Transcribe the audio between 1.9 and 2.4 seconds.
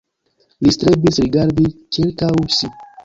ĉirkaŭ